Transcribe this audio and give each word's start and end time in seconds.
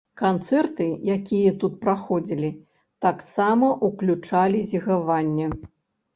Канцэрты, 0.19 0.85
якія 1.15 1.51
тут 1.63 1.73
праходзілі, 1.83 2.49
таксама 3.07 3.71
ўключалі 3.91 4.65
зігаванне. 4.73 5.47